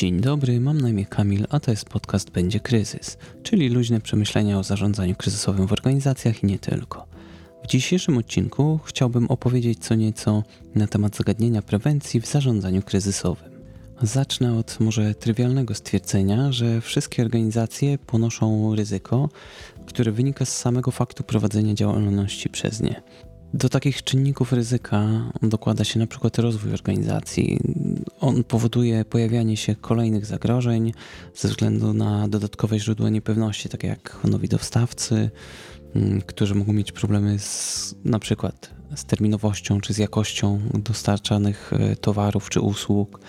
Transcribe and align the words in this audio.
Dzień 0.00 0.20
dobry, 0.20 0.60
mam 0.60 0.80
na 0.80 0.88
imię 0.88 1.06
Kamil, 1.06 1.46
a 1.50 1.60
to 1.60 1.70
jest 1.70 1.84
podcast 1.84 2.30
Będzie 2.30 2.60
Kryzys, 2.60 3.18
czyli 3.42 3.68
luźne 3.68 4.00
przemyślenia 4.00 4.58
o 4.58 4.62
zarządzaniu 4.62 5.14
kryzysowym 5.14 5.66
w 5.66 5.72
organizacjach 5.72 6.42
i 6.42 6.46
nie 6.46 6.58
tylko. 6.58 7.06
W 7.64 7.66
dzisiejszym 7.66 8.18
odcinku 8.18 8.80
chciałbym 8.84 9.26
opowiedzieć 9.26 9.78
co 9.78 9.94
nieco 9.94 10.42
na 10.74 10.86
temat 10.86 11.16
zagadnienia 11.16 11.62
prewencji 11.62 12.20
w 12.20 12.26
zarządzaniu 12.26 12.82
kryzysowym. 12.82 13.50
Zacznę 14.02 14.58
od 14.58 14.80
może 14.80 15.14
trywialnego 15.14 15.74
stwierdzenia, 15.74 16.52
że 16.52 16.80
wszystkie 16.80 17.22
organizacje 17.22 17.98
ponoszą 17.98 18.74
ryzyko, 18.74 19.28
które 19.86 20.12
wynika 20.12 20.44
z 20.44 20.56
samego 20.56 20.90
faktu 20.90 21.24
prowadzenia 21.24 21.74
działalności 21.74 22.48
przez 22.48 22.80
nie. 22.80 23.02
Do 23.54 23.68
takich 23.68 24.02
czynników 24.02 24.52
ryzyka 24.52 25.30
dokłada 25.42 25.84
się 25.84 25.98
na 25.98 26.06
przykład 26.06 26.38
rozwój 26.38 26.72
organizacji. 26.72 27.58
On 28.20 28.44
powoduje 28.44 29.04
pojawianie 29.04 29.56
się 29.56 29.74
kolejnych 29.74 30.26
zagrożeń 30.26 30.92
ze 31.34 31.48
względu 31.48 31.94
na 31.94 32.28
dodatkowe 32.28 32.78
źródła 32.78 33.08
niepewności, 33.08 33.68
takie 33.68 33.88
jak 33.88 34.18
nowi 34.24 34.48
dostawcy, 34.48 35.30
mm, 35.94 36.20
którzy 36.20 36.54
mogą 36.54 36.72
mieć 36.72 36.92
problemy 36.92 37.38
z, 37.38 37.94
na 38.04 38.18
przykład 38.18 38.70
z 38.94 39.04
terminowością 39.04 39.80
czy 39.80 39.94
z 39.94 39.98
jakością 39.98 40.60
dostarczanych 40.74 41.72
e, 41.72 41.96
towarów 41.96 42.50
czy 42.50 42.60
usług, 42.60 43.20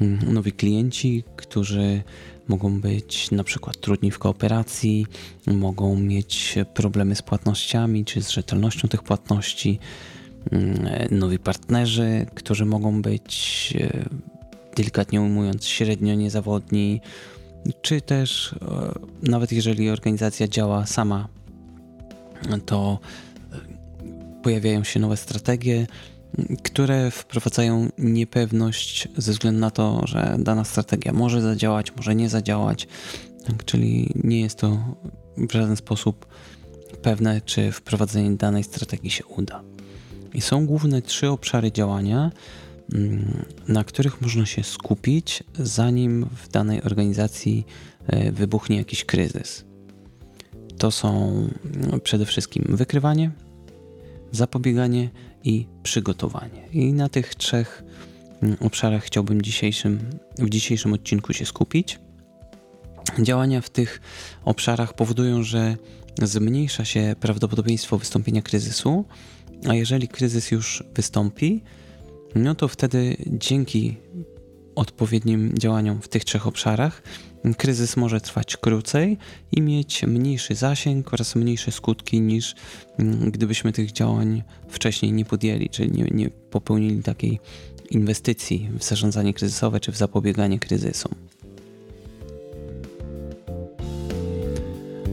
mm, 0.00 0.32
nowi 0.34 0.52
klienci, 0.52 1.24
którzy 1.36 2.02
mogą 2.48 2.80
być 2.80 3.30
na 3.30 3.44
przykład 3.44 3.80
trudni 3.80 4.10
w 4.10 4.18
kooperacji, 4.18 5.06
mogą 5.46 5.96
mieć 5.96 6.54
problemy 6.74 7.14
z 7.14 7.22
płatnościami 7.22 8.04
czy 8.04 8.22
z 8.22 8.30
rzetelnością 8.30 8.88
tych 8.88 9.02
płatności, 9.02 9.78
mm, 10.52 10.78
nowi 11.10 11.38
partnerzy, 11.38 12.26
którzy 12.34 12.64
mogą 12.64 13.02
być 13.02 13.74
e, 13.80 14.33
delikatnie 14.76 15.20
ujmując 15.20 15.66
średnio 15.66 16.14
niezawodni, 16.14 17.00
czy 17.82 18.00
też 18.00 18.52
e, 18.52 18.92
nawet 19.22 19.52
jeżeli 19.52 19.90
organizacja 19.90 20.48
działa 20.48 20.86
sama, 20.86 21.28
to 22.66 22.98
e, 23.52 23.56
pojawiają 24.42 24.84
się 24.84 25.00
nowe 25.00 25.16
strategie, 25.16 25.86
które 26.62 27.10
wprowadzają 27.10 27.88
niepewność 27.98 29.08
ze 29.16 29.32
względu 29.32 29.60
na 29.60 29.70
to, 29.70 30.00
że 30.06 30.36
dana 30.38 30.64
strategia 30.64 31.12
może 31.12 31.40
zadziałać, 31.40 31.96
może 31.96 32.14
nie 32.14 32.28
zadziałać, 32.28 32.88
tak, 33.46 33.64
czyli 33.64 34.10
nie 34.14 34.40
jest 34.40 34.58
to 34.58 34.96
w 35.36 35.52
żaden 35.52 35.76
sposób 35.76 36.26
pewne, 37.02 37.40
czy 37.40 37.72
wprowadzenie 37.72 38.36
danej 38.36 38.64
strategii 38.64 39.10
się 39.10 39.24
uda. 39.24 39.62
I 40.34 40.40
są 40.40 40.66
główne 40.66 41.02
trzy 41.02 41.30
obszary 41.30 41.72
działania, 41.72 42.30
na 43.68 43.84
których 43.84 44.20
można 44.20 44.46
się 44.46 44.62
skupić, 44.62 45.44
zanim 45.58 46.26
w 46.36 46.48
danej 46.48 46.82
organizacji 46.82 47.66
e, 48.06 48.32
wybuchnie 48.32 48.76
jakiś 48.76 49.04
kryzys. 49.04 49.64
To 50.78 50.90
są 50.90 51.32
no, 51.90 51.98
przede 51.98 52.26
wszystkim 52.26 52.64
wykrywanie, 52.68 53.30
zapobieganie 54.32 55.10
i 55.44 55.66
przygotowanie. 55.82 56.68
I 56.72 56.92
na 56.92 57.08
tych 57.08 57.34
trzech 57.34 57.84
mm, 58.42 58.56
obszarach 58.60 59.04
chciałbym 59.04 59.42
dzisiejszym, 59.42 59.98
w 60.38 60.48
dzisiejszym 60.48 60.92
odcinku 60.92 61.32
się 61.32 61.46
skupić. 61.46 61.98
Działania 63.18 63.60
w 63.60 63.70
tych 63.70 64.00
obszarach 64.44 64.94
powodują, 64.94 65.42
że 65.42 65.76
zmniejsza 66.22 66.84
się 66.84 67.16
prawdopodobieństwo 67.20 67.98
wystąpienia 67.98 68.42
kryzysu, 68.42 69.04
a 69.68 69.74
jeżeli 69.74 70.08
kryzys 70.08 70.50
już 70.50 70.84
wystąpi, 70.94 71.62
no 72.34 72.54
to 72.54 72.68
wtedy 72.68 73.16
dzięki 73.26 73.96
odpowiednim 74.74 75.58
działaniom 75.58 76.02
w 76.02 76.08
tych 76.08 76.24
trzech 76.24 76.46
obszarach 76.46 77.02
kryzys 77.52 77.96
może 77.96 78.20
trwać 78.20 78.56
krócej 78.56 79.18
i 79.52 79.62
mieć 79.62 80.02
mniejszy 80.02 80.54
zasięg 80.54 81.14
oraz 81.14 81.36
mniejsze 81.36 81.72
skutki 81.72 82.20
niż 82.20 82.54
mm, 82.98 83.30
gdybyśmy 83.30 83.72
tych 83.72 83.92
działań 83.92 84.42
wcześniej 84.68 85.12
nie 85.12 85.24
podjęli, 85.24 85.68
czyli 85.68 85.92
nie, 85.92 86.04
nie 86.04 86.30
popełnili 86.30 87.02
takiej 87.02 87.40
inwestycji 87.90 88.70
w 88.78 88.84
zarządzanie 88.84 89.34
kryzysowe 89.34 89.80
czy 89.80 89.92
w 89.92 89.96
zapobieganie 89.96 90.58
kryzysom. 90.58 91.12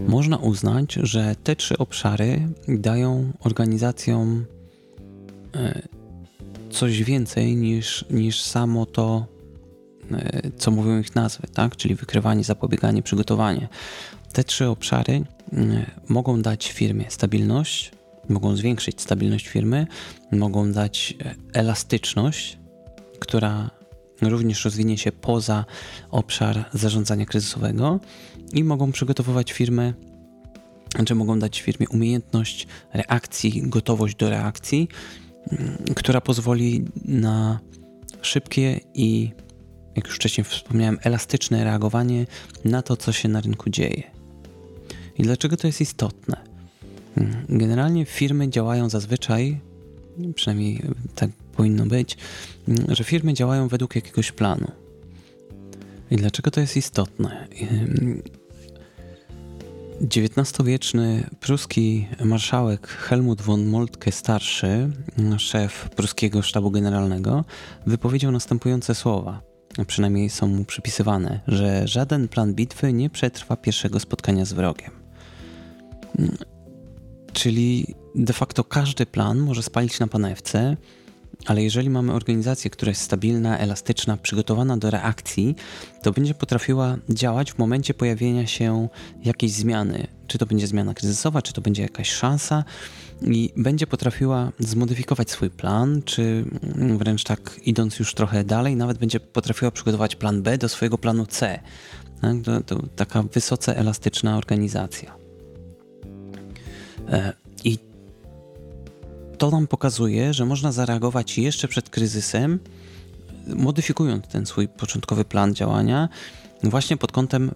Można 0.07 0.37
uznać, 0.37 0.93
że 0.93 1.35
te 1.43 1.55
trzy 1.55 1.77
obszary 1.77 2.47
dają 2.67 3.33
organizacjom 3.39 4.45
e, 5.55 5.81
coś 6.71 7.03
więcej 7.03 7.55
niż, 7.55 8.05
niż 8.09 8.41
samo 8.41 8.85
to 8.85 9.25
E, 10.13 10.41
co 10.57 10.71
mówią 10.71 10.99
ich 10.99 11.15
nazwy, 11.15 11.47
tak? 11.53 11.75
czyli 11.75 11.95
wykrywanie, 11.95 12.43
zapobieganie, 12.43 13.03
przygotowanie. 13.03 13.67
Te 14.33 14.43
trzy 14.43 14.67
obszary 14.67 15.23
mogą 16.07 16.41
dać 16.41 16.71
firmie 16.71 17.05
stabilność, 17.09 17.91
mogą 18.29 18.55
zwiększyć 18.55 19.01
stabilność 19.01 19.47
firmy, 19.47 19.87
mogą 20.31 20.71
dać 20.71 21.13
e, 21.25 21.35
elastyczność, 21.53 22.57
która 23.19 23.69
również 24.21 24.65
rozwinie 24.65 24.97
się 24.97 25.11
poza 25.11 25.65
obszar 26.11 26.65
zarządzania 26.73 27.25
kryzysowego 27.25 27.99
i 28.53 28.63
mogą 28.63 28.91
przygotowywać 28.91 29.51
firmę, 29.51 29.93
czy 31.05 31.15
mogą 31.15 31.39
dać 31.39 31.61
firmie 31.61 31.89
umiejętność 31.89 32.67
reakcji, 32.93 33.61
gotowość 33.65 34.15
do 34.15 34.29
reakcji, 34.29 34.87
która 35.95 36.21
pozwoli 36.21 36.85
na 37.05 37.59
szybkie 38.21 38.79
i 38.93 39.31
jak 39.95 40.07
już 40.07 40.15
wcześniej 40.15 40.45
wspomniałem, 40.45 40.99
elastyczne 41.03 41.63
reagowanie 41.63 42.25
na 42.65 42.81
to, 42.81 42.97
co 42.97 43.11
się 43.11 43.29
na 43.29 43.41
rynku 43.41 43.69
dzieje. 43.69 44.03
I 45.17 45.23
dlaczego 45.23 45.57
to 45.57 45.67
jest 45.67 45.81
istotne? 45.81 46.37
Hmm, 47.15 47.45
generalnie 47.49 48.05
firmy 48.05 48.49
działają 48.49 48.89
zazwyczaj, 48.89 49.59
przynajmniej 50.35 50.81
tak 51.15 51.29
powinno 51.55 51.85
być, 51.85 52.17
hmm, 52.65 52.95
że 52.95 53.03
firmy 53.03 53.33
działają 53.33 53.67
według 53.67 53.95
jakiegoś 53.95 54.31
planu. 54.31 54.71
I 56.11 56.15
dlaczego 56.15 56.51
to 56.51 56.59
jest 56.59 56.77
istotne? 56.77 57.47
XIX-wieczny 60.03 61.29
pruski 61.39 62.07
marszałek 62.23 62.87
Helmut 62.87 63.41
von 63.41 63.65
Moltke 63.65 64.11
starszy, 64.11 64.89
szef 65.37 65.89
pruskiego 65.89 66.41
sztabu 66.41 66.71
generalnego, 66.71 67.45
wypowiedział 67.85 68.31
następujące 68.31 68.95
słowa– 68.95 69.41
przynajmniej 69.87 70.29
są 70.29 70.47
mu 70.47 70.65
przypisywane, 70.65 71.39
że 71.47 71.87
żaden 71.87 72.27
plan 72.27 72.53
bitwy 72.53 72.93
nie 72.93 73.09
przetrwa 73.09 73.55
pierwszego 73.55 73.99
spotkania 73.99 74.45
z 74.45 74.53
wrogiem. 74.53 74.91
Czyli 77.33 77.95
de 78.15 78.33
facto 78.33 78.63
każdy 78.63 79.05
plan 79.05 79.39
może 79.39 79.63
spalić 79.63 79.99
na 79.99 80.07
panewce, 80.07 80.77
ale 81.45 81.63
jeżeli 81.63 81.89
mamy 81.89 82.13
organizację, 82.13 82.71
która 82.71 82.89
jest 82.89 83.01
stabilna, 83.01 83.57
elastyczna, 83.57 84.17
przygotowana 84.17 84.77
do 84.77 84.91
reakcji, 84.91 85.55
to 86.01 86.11
będzie 86.11 86.33
potrafiła 86.33 86.97
działać 87.09 87.51
w 87.51 87.57
momencie 87.57 87.93
pojawienia 87.93 88.47
się 88.47 88.87
jakiejś 89.23 89.51
zmiany. 89.51 90.07
Czy 90.27 90.37
to 90.37 90.45
będzie 90.45 90.67
zmiana 90.67 90.93
kryzysowa, 90.93 91.41
czy 91.41 91.53
to 91.53 91.61
będzie 91.61 91.81
jakaś 91.81 92.11
szansa, 92.11 92.63
i 93.21 93.53
będzie 93.57 93.87
potrafiła 93.87 94.51
zmodyfikować 94.59 95.31
swój 95.31 95.49
plan, 95.49 96.01
czy 96.05 96.45
wręcz 96.97 97.23
tak 97.23 97.59
idąc 97.63 97.99
już 97.99 98.13
trochę 98.13 98.43
dalej, 98.43 98.75
nawet 98.75 98.97
będzie 98.97 99.19
potrafiła 99.19 99.71
przygotować 99.71 100.15
plan 100.15 100.41
B 100.41 100.57
do 100.57 100.69
swojego 100.69 100.97
planu 100.97 101.25
C. 101.25 101.59
Tak? 102.21 102.35
To, 102.43 102.61
to 102.61 102.83
taka 102.95 103.23
wysoce 103.23 103.77
elastyczna 103.77 104.37
organizacja. 104.37 105.15
To 109.41 109.51
nam 109.51 109.67
pokazuje, 109.67 110.33
że 110.33 110.45
można 110.45 110.71
zareagować 110.71 111.37
jeszcze 111.37 111.67
przed 111.67 111.89
kryzysem, 111.89 112.59
modyfikując 113.47 114.27
ten 114.27 114.45
swój 114.45 114.67
początkowy 114.67 115.25
plan 115.25 115.55
działania, 115.55 116.09
właśnie 116.63 116.97
pod 116.97 117.11
kątem 117.11 117.51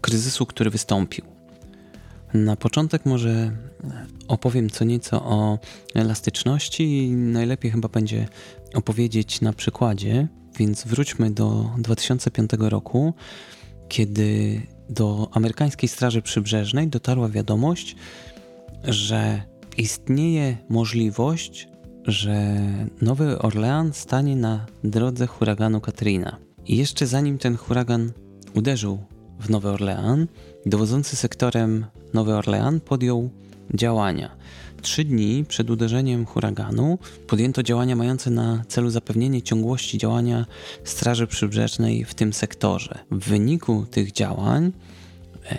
kryzysu, 0.00 0.46
który 0.46 0.70
wystąpił. 0.70 1.24
Na 2.34 2.56
początek 2.56 3.06
może 3.06 3.56
opowiem 4.28 4.70
co 4.70 4.84
nieco 4.84 5.24
o 5.24 5.58
elastyczności 5.94 6.98
i 6.98 7.10
najlepiej 7.10 7.70
chyba 7.70 7.88
będzie 7.88 8.28
opowiedzieć 8.74 9.40
na 9.40 9.52
przykładzie, 9.52 10.28
więc 10.58 10.84
wróćmy 10.84 11.30
do 11.30 11.70
2005 11.78 12.50
roku, 12.58 13.14
kiedy 13.88 14.60
do 14.88 15.28
amerykańskiej 15.32 15.88
Straży 15.88 16.22
Przybrzeżnej 16.22 16.88
dotarła 16.88 17.28
wiadomość, 17.28 17.96
że 18.84 19.51
istnieje 19.76 20.56
możliwość, 20.68 21.68
że 22.06 22.60
Nowy 23.00 23.38
Orlean 23.38 23.92
stanie 23.92 24.36
na 24.36 24.66
drodze 24.84 25.26
huraganu 25.26 25.80
Katrina. 25.80 26.36
I 26.66 26.76
jeszcze 26.76 27.06
zanim 27.06 27.38
ten 27.38 27.56
huragan 27.56 28.12
uderzył 28.54 28.98
w 29.40 29.50
Nowy 29.50 29.68
Orlean, 29.68 30.26
dowodzący 30.66 31.16
sektorem 31.16 31.86
Nowy 32.14 32.34
Orlean 32.34 32.80
podjął 32.80 33.30
działania. 33.74 34.36
Trzy 34.82 35.04
dni 35.04 35.44
przed 35.48 35.70
uderzeniem 35.70 36.26
huraganu 36.26 36.98
podjęto 37.26 37.62
działania 37.62 37.96
mające 37.96 38.30
na 38.30 38.64
celu 38.68 38.90
zapewnienie 38.90 39.42
ciągłości 39.42 39.98
działania 39.98 40.46
Straży 40.84 41.26
Przybrzeżnej 41.26 42.04
w 42.04 42.14
tym 42.14 42.32
sektorze. 42.32 42.98
W 43.10 43.28
wyniku 43.28 43.86
tych 43.90 44.12
działań 44.12 44.72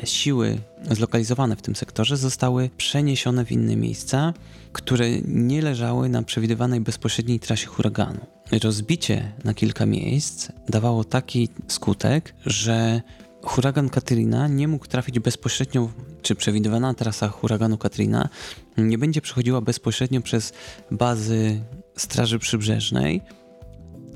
siły 0.04 0.58
zlokalizowane 0.92 1.56
w 1.56 1.62
tym 1.62 1.76
sektorze 1.76 2.18
zostały 2.18 2.70
przeniesione 2.78 3.46
w 3.46 3.52
inne 3.52 3.76
miejsca, 3.76 4.34
które 4.74 5.06
nie 5.22 5.62
leżały 5.62 6.10
na 6.10 6.24
przewidywanej 6.24 6.82
bezpośredniej 6.82 7.40
trasie 7.40 7.68
huraganu. 7.68 8.20
Rozbicie 8.64 9.32
na 9.44 9.54
kilka 9.54 9.86
miejsc 9.86 10.50
dawało 10.70 11.04
taki 11.04 11.50
skutek, 11.68 12.34
że 12.46 13.02
huragan 13.44 13.90
Katrina 13.90 14.48
nie 14.48 14.68
mógł 14.68 14.88
trafić 14.88 15.20
bezpośrednio, 15.20 15.90
czy 16.22 16.36
przewidywana 16.36 16.94
trasa 16.94 17.28
huraganu 17.28 17.78
Katrina 17.78 18.30
nie 18.78 18.98
będzie 18.98 19.22
przechodziła 19.22 19.62
bezpośrednio 19.62 20.22
przez 20.22 20.54
bazy 20.92 21.62
Straży 21.98 22.40
Przybrzeżnej, 22.40 23.22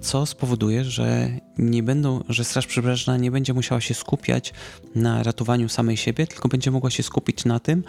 co 0.01 0.25
spowoduje, 0.25 0.83
że 0.83 1.29
nie 1.57 1.83
będą, 1.83 2.23
że 2.29 2.43
Straż 2.43 2.67
Przybrzeżna 2.67 3.17
nie 3.17 3.31
będzie 3.31 3.53
musiała 3.53 3.81
się 3.81 3.93
skupiać 3.93 4.53
na 4.95 5.23
ratowaniu 5.23 5.69
samej 5.69 5.97
siebie, 5.97 6.27
tylko 6.27 6.49
będzie 6.49 6.71
mogła 6.71 6.89
się 6.89 7.03
skupić 7.03 7.45
na 7.45 7.59
tym, 7.59 7.83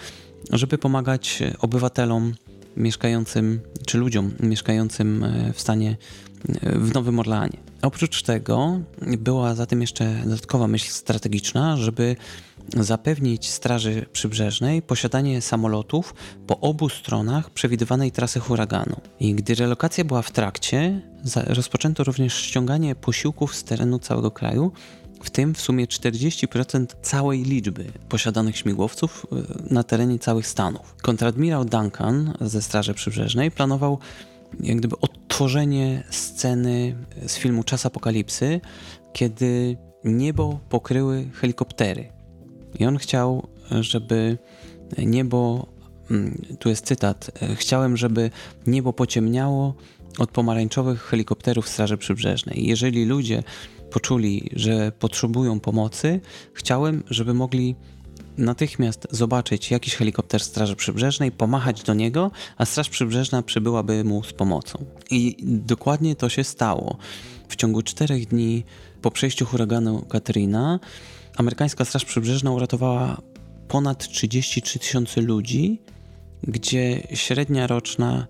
żeby 0.52 0.78
pomagać 0.78 1.42
obywatelom 1.58 2.34
mieszkającym, 2.76 3.60
czy 3.86 3.98
ludziom 3.98 4.32
mieszkającym 4.40 5.24
e, 5.24 5.52
w 5.52 5.60
stanie 5.60 5.96
e, 6.48 6.78
w 6.78 6.94
Nowym 6.94 7.18
Orleanie. 7.18 7.58
Oprócz 7.82 8.22
tego 8.22 8.80
była 9.18 9.54
za 9.54 9.66
tym 9.66 9.80
jeszcze 9.80 10.22
dodatkowa 10.24 10.68
myśl 10.68 10.90
strategiczna, 10.90 11.76
żeby 11.76 12.16
zapewnić 12.76 13.48
Straży 13.48 14.06
Przybrzeżnej 14.12 14.82
posiadanie 14.82 15.42
samolotów 15.42 16.14
po 16.46 16.60
obu 16.60 16.88
stronach 16.88 17.50
przewidywanej 17.50 18.12
trasy 18.12 18.40
huraganu. 18.40 19.00
I 19.20 19.34
gdy 19.34 19.54
relokacja 19.54 20.04
była 20.04 20.22
w 20.22 20.30
trakcie, 20.30 21.00
rozpoczęto 21.46 22.04
również 22.04 22.34
ściąganie 22.34 22.94
posiłków 22.94 23.54
z 23.54 23.64
terenu 23.64 23.98
całego 23.98 24.30
kraju, 24.30 24.72
w 25.22 25.30
tym 25.30 25.54
w 25.54 25.60
sumie 25.60 25.86
40% 25.86 26.86
całej 27.02 27.42
liczby 27.42 27.84
posiadanych 28.08 28.56
śmigłowców 28.56 29.26
e, 29.32 29.74
na 29.74 29.82
terenie 29.82 30.18
całych 30.18 30.46
Stanów. 30.46 30.94
Kontradmirał 31.02 31.64
Duncan 31.64 32.34
ze 32.40 32.62
Straży 32.62 32.94
Przybrzeżnej 32.94 33.50
planował 33.50 33.98
jak 34.60 34.76
gdyby 34.76 34.98
odtworzenie 35.00 36.04
sceny 36.10 36.96
z 37.26 37.36
filmu 37.36 37.64
Czas 37.64 37.86
Apokalipsy, 37.86 38.60
kiedy 39.12 39.76
niebo 40.04 40.60
pokryły 40.68 41.30
helikoptery. 41.34 42.17
I 42.78 42.86
on 42.86 42.98
chciał, 42.98 43.48
żeby 43.70 44.38
niebo, 44.98 45.66
mm, 46.10 46.42
tu 46.58 46.68
jest 46.68 46.86
cytat, 46.86 47.30
chciałem, 47.54 47.96
żeby 47.96 48.30
niebo 48.66 48.92
pociemniało 48.92 49.74
od 50.18 50.30
pomarańczowych 50.30 51.02
helikopterów 51.02 51.68
Straży 51.68 51.96
Przybrzeżnej. 51.96 52.66
Jeżeli 52.66 53.04
ludzie 53.04 53.42
poczuli, 53.90 54.50
że 54.52 54.92
potrzebują 54.92 55.60
pomocy, 55.60 56.20
chciałem, 56.54 57.02
żeby 57.10 57.34
mogli 57.34 57.76
natychmiast 58.38 59.06
zobaczyć 59.10 59.70
jakiś 59.70 59.94
helikopter 59.94 60.40
Straży 60.40 60.76
Przybrzeżnej, 60.76 61.32
pomachać 61.32 61.82
do 61.82 61.94
niego, 61.94 62.30
a 62.56 62.64
Straż 62.64 62.88
Przybrzeżna 62.88 63.42
przybyłaby 63.42 64.04
mu 64.04 64.22
z 64.22 64.32
pomocą. 64.32 64.84
I 65.10 65.36
dokładnie 65.42 66.16
to 66.16 66.28
się 66.28 66.44
stało. 66.44 66.96
W 67.48 67.56
ciągu 67.56 67.82
czterech 67.82 68.26
dni 68.26 68.64
po 69.02 69.10
przejściu 69.10 69.46
huraganu 69.46 70.02
Katrina 70.02 70.80
amerykańska 71.36 71.84
Straż 71.84 72.04
Przybrzeżna 72.04 72.50
uratowała 72.50 73.20
ponad 73.68 74.08
33 74.08 74.78
tysiące 74.78 75.20
ludzi, 75.20 75.80
gdzie 76.42 77.06
średnia 77.14 77.66
roczna 77.66 78.26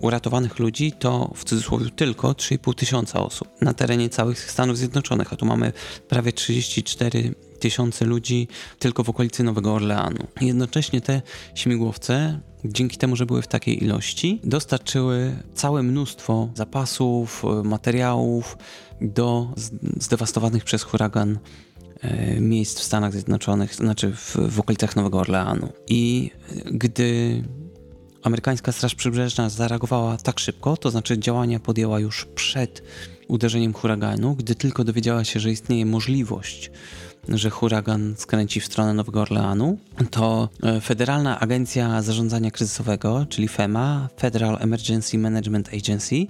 uratowanych 0.00 0.58
ludzi 0.58 0.92
to 0.92 1.32
w 1.34 1.44
cudzysłowie 1.44 1.90
tylko 1.96 2.32
3,5 2.32 2.74
tysiąca 2.74 3.20
osób 3.20 3.48
na 3.60 3.74
terenie 3.74 4.08
całych 4.08 4.50
Stanów 4.50 4.78
Zjednoczonych, 4.78 5.32
a 5.32 5.36
tu 5.36 5.46
mamy 5.46 5.72
prawie 6.08 6.32
34 6.32 7.34
tysiące 7.62 8.04
ludzi 8.04 8.48
tylko 8.78 9.04
w 9.04 9.10
okolicy 9.10 9.42
Nowego 9.44 9.74
Orleanu. 9.74 10.26
Jednocześnie 10.40 11.00
te 11.00 11.22
śmigłowce 11.54 12.40
dzięki 12.64 12.96
temu, 12.96 13.16
że 13.16 13.26
były 13.26 13.42
w 13.42 13.46
takiej 13.46 13.84
ilości, 13.84 14.40
dostarczyły 14.44 15.36
całe 15.54 15.82
mnóstwo 15.82 16.48
zapasów, 16.54 17.44
materiałów 17.64 18.56
do 19.00 19.48
zdewastowanych 19.96 20.64
przez 20.64 20.82
huragan 20.82 21.38
e, 22.00 22.40
miejsc 22.40 22.80
w 22.80 22.82
Stanach 22.82 23.12
Zjednoczonych, 23.12 23.74
znaczy 23.74 24.12
w, 24.16 24.36
w 24.50 24.60
okolicach 24.60 24.96
Nowego 24.96 25.18
Orleanu. 25.18 25.68
I 25.88 26.30
gdy 26.64 27.42
amerykańska 28.22 28.72
Straż 28.72 28.94
Przybrzeżna 28.94 29.48
zareagowała 29.48 30.16
tak 30.16 30.40
szybko, 30.40 30.76
to 30.76 30.90
znaczy 30.90 31.18
działania 31.18 31.60
podjęła 31.60 32.00
już 32.00 32.24
przed 32.34 32.82
uderzeniem 33.28 33.72
huraganu, 33.72 34.34
gdy 34.34 34.54
tylko 34.54 34.84
dowiedziała 34.84 35.24
się, 35.24 35.40
że 35.40 35.50
istnieje 35.50 35.86
możliwość 35.86 36.70
że 37.28 37.50
huragan 37.50 38.14
skręci 38.16 38.60
w 38.60 38.66
stronę 38.66 38.94
Nowego 38.94 39.20
Orleanu, 39.20 39.78
to 40.10 40.48
e, 40.62 40.80
Federalna 40.80 41.40
Agencja 41.40 42.02
Zarządzania 42.02 42.50
Kryzysowego, 42.50 43.26
czyli 43.28 43.48
FEMA, 43.48 44.08
Federal 44.20 44.58
Emergency 44.60 45.18
Management 45.18 45.70
Agency, 45.74 46.26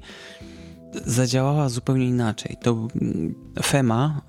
zadziałała 1.06 1.68
zupełnie 1.68 2.06
inaczej. 2.06 2.56
To 2.62 2.70
mm, 2.70 3.34
FEMA, 3.62 4.20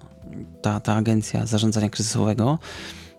ta, 0.61 0.79
ta 0.79 0.95
agencja 0.95 1.45
zarządzania 1.45 1.89
kryzysowego, 1.89 2.59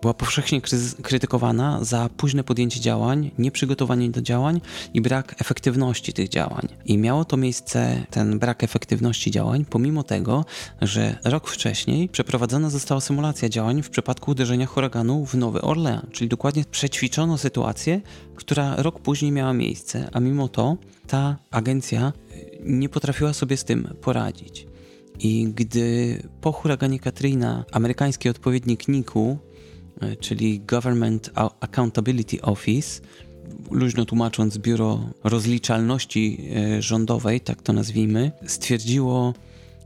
była 0.01 0.13
powszechnie 0.13 0.61
krytykowana 1.01 1.83
za 1.83 2.09
późne 2.17 2.43
podjęcie 2.43 2.79
działań, 2.79 3.31
nieprzygotowanie 3.37 4.09
do 4.09 4.21
działań 4.21 4.61
i 4.93 5.01
brak 5.01 5.35
efektywności 5.41 6.13
tych 6.13 6.29
działań. 6.29 6.67
I 6.85 6.97
miało 6.97 7.25
to 7.25 7.37
miejsce, 7.37 8.05
ten 8.09 8.39
brak 8.39 8.63
efektywności 8.63 9.31
działań, 9.31 9.65
pomimo 9.65 10.03
tego, 10.03 10.45
że 10.81 11.17
rok 11.23 11.47
wcześniej 11.47 12.09
przeprowadzona 12.09 12.69
została 12.69 13.01
symulacja 13.01 13.49
działań 13.49 13.83
w 13.83 13.89
przypadku 13.89 14.31
uderzenia 14.31 14.65
huraganu 14.65 15.25
w 15.25 15.35
Nowy 15.35 15.61
Orlean, 15.61 16.07
czyli 16.11 16.29
dokładnie 16.29 16.65
przećwiczono 16.71 17.37
sytuację, 17.37 18.01
która 18.35 18.75
rok 18.75 18.99
później 18.99 19.31
miała 19.31 19.53
miejsce, 19.53 20.09
a 20.13 20.19
mimo 20.19 20.47
to 20.47 20.77
ta 21.07 21.37
agencja 21.51 22.13
nie 22.63 22.89
potrafiła 22.89 23.33
sobie 23.33 23.57
z 23.57 23.63
tym 23.63 23.95
poradzić. 24.01 24.67
I 25.19 25.47
gdy 25.55 26.17
po 26.41 26.51
huraganie 26.51 26.99
Katrina 26.99 27.65
amerykański 27.71 28.29
odpowiednik 28.29 28.87
NIKU 28.87 29.37
E, 29.37 29.44
czyli 30.19 30.59
Government 30.59 31.31
Accountability 31.59 32.41
Office, 32.41 33.01
luźno 33.71 34.05
tłumacząc 34.05 34.57
Biuro 34.57 35.09
Rozliczalności 35.23 36.49
e, 36.55 36.81
Rządowej, 36.81 37.41
tak 37.41 37.61
to 37.61 37.73
nazwijmy, 37.73 38.31
stwierdziło, 38.45 39.33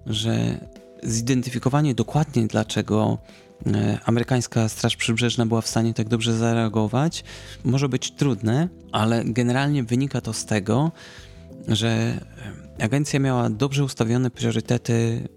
że 0.06 0.66
zidentyfikowanie 1.04 1.96
dokładnie 1.96 2.48
dlaczego 2.48 3.18
e, 3.66 4.00
amerykańska 4.06 4.70
Straż 4.70 4.96
Przybrzeżna 4.96 5.46
była 5.46 5.62
w 5.62 5.68
stanie 5.68 5.94
tak 5.94 6.08
dobrze 6.08 6.38
zareagować, 6.38 7.24
może 7.64 7.90
być 7.90 8.12
trudne, 8.12 8.70
ale 8.92 9.26
generalnie 9.26 9.84
wynika 9.84 10.22
to 10.22 10.34
z 10.34 10.46
tego, 10.46 10.92
że 11.68 12.20
agencja 12.80 13.20
miała 13.20 13.50
dobrze 13.50 13.84
ustawione 13.84 14.30
priorytety, 14.30 15.28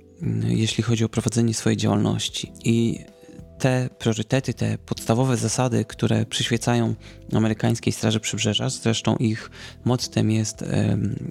jeśli 0.46 0.82
chodzi 0.84 1.04
o 1.04 1.08
prowadzenie 1.08 1.54
swojej 1.54 1.76
działalności. 1.76 2.52
I 2.64 2.98
te 3.62 3.88
priorytety, 3.98 4.54
te 4.54 4.78
podstawowe 4.78 5.36
zasady, 5.36 5.84
które 5.84 6.26
przyświecają 6.26 6.94
amerykańskiej 7.34 7.92
Straży 7.92 8.20
Przybrzeża, 8.20 8.70
zresztą 8.70 9.16
ich 9.16 9.50
mottem 9.84 10.30
jest 10.30 10.64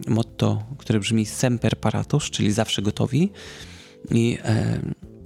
motto, 0.07 0.63
które 0.77 0.99
brzmi 0.99 1.25
Semper 1.25 1.77
Paratus, 1.77 2.29
czyli 2.29 2.51
zawsze 2.51 2.81
gotowi. 2.81 3.31
I 4.11 4.37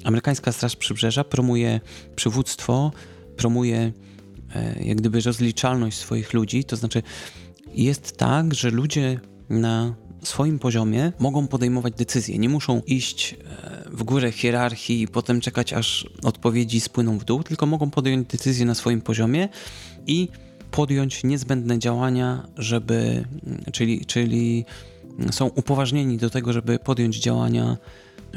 amerykańska 0.04 0.52
Straż 0.52 0.76
Przybrzeża 0.76 1.24
promuje 1.24 1.80
przywództwo, 2.16 2.92
promuje 3.38 3.92
e, 4.56 4.84
jak 4.84 4.98
gdyby 4.98 5.22
rozliczalność 5.22 5.98
swoich 5.98 6.34
ludzi, 6.34 6.64
to 6.64 6.76
znaczy 6.76 7.04
jest 7.74 8.18
tak, 8.18 8.54
że 8.54 8.70
ludzie 8.70 9.20
na 9.50 9.96
swoim 10.26 10.60
poziomie 10.60 11.12
mogą 11.20 11.48
podejmować 11.48 11.94
decyzje. 11.94 12.38
Nie 12.38 12.50
muszą 12.50 12.82
iść 12.88 13.34
e, 13.34 13.90
w 13.90 14.04
górę 14.04 14.32
hierarchii 14.32 15.02
i 15.02 15.08
potem 15.08 15.42
czekać, 15.42 15.74
aż 15.74 16.10
odpowiedzi 16.24 16.80
spłyną 16.80 17.18
w 17.18 17.26
dół, 17.26 17.44
tylko 17.44 17.66
mogą 17.66 17.90
podjąć 17.90 18.28
decyzje 18.28 18.66
na 18.66 18.76
swoim 18.76 19.02
poziomie 19.02 19.50
i 20.08 20.28
podjąć 20.72 21.24
niezbędne 21.24 21.80
działania, 21.80 22.48
żeby, 22.58 23.26
czyli, 23.72 24.06
czyli 24.06 24.66
są 25.32 25.46
upoważnieni 25.46 26.18
do 26.18 26.30
tego, 26.30 26.54
żeby 26.54 26.80
podjąć 26.80 27.20
działania 27.20 27.78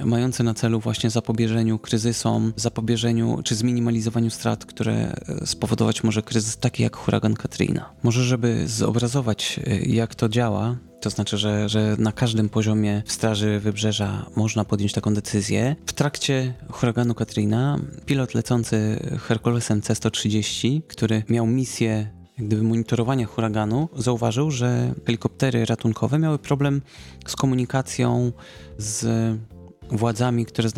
mające 0.05 0.43
na 0.43 0.55
celu 0.55 0.81
właśnie 0.81 1.11
zapobieżeniu 1.11 1.78
kryzysom, 1.78 2.52
zapobieżeniu 2.57 3.40
czy 3.45 3.55
zminimalizowaniu 3.55 4.31
strat, 4.31 4.64
które 4.64 5.17
spowodować 5.45 6.05
może 6.05 6.23
kryzys 6.23 6.57
taki 6.57 6.83
jak 6.83 6.97
huragan 6.97 7.35
Katrina. 7.35 7.90
Może 8.02 8.25
żeby 8.25 8.69
zobrazować 8.69 9.61
jak 9.87 10.14
to 10.14 10.28
działa, 10.28 10.76
to 11.00 11.11
znaczy, 11.11 11.38
że, 11.38 11.69
że 11.69 11.97
na 11.99 12.12
każdym 12.12 12.49
poziomie 12.49 13.02
w 13.07 13.12
Straży 13.12 13.61
Wybrzeża 13.61 14.26
można 14.37 14.64
podjąć 14.64 14.93
taką 14.93 15.14
decyzję. 15.14 15.76
W 15.87 15.93
trakcie 15.93 16.55
huraganu 16.71 17.14
Katrina 17.14 17.78
pilot 18.07 18.35
lecący 18.35 19.00
Herkulesem 19.19 19.83
C-130, 19.83 20.83
który 20.88 21.23
miał 21.28 21.47
misję 21.47 22.19
gdyby 22.38 22.62
monitorowania 22.62 23.26
huraganu 23.26 23.88
zauważył, 23.97 24.50
że 24.50 24.95
helikoptery 25.07 25.64
ratunkowe 25.64 26.19
miały 26.19 26.38
problem 26.38 26.83
z 27.26 27.37
komunikacją 27.37 28.33
z 28.78 29.07
władzami, 29.90 30.47
które 30.47 30.68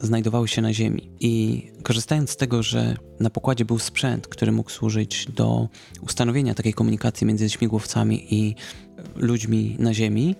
znajdowały 0.00 0.48
się 0.48 0.62
na 0.62 0.72
Ziemi. 0.72 1.10
I 1.20 1.62
korzystając 1.82 2.30
z 2.30 2.36
tego, 2.36 2.62
że 2.62 2.96
na 3.20 3.30
pokładzie 3.30 3.64
był 3.64 3.78
sprzęt, 3.78 4.28
który 4.28 4.52
mógł 4.52 4.70
służyć 4.70 5.26
do 5.26 5.68
ustanowienia 6.00 6.54
takiej 6.54 6.74
komunikacji 6.74 7.26
między 7.26 7.50
śmigłowcami 7.50 8.34
i 8.34 8.54
ludźmi 9.16 9.76
na 9.78 9.94
Ziemi, 9.94 10.34